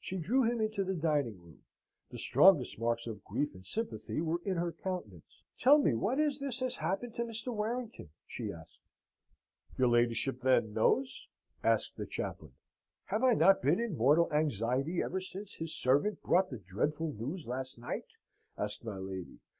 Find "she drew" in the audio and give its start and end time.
0.00-0.42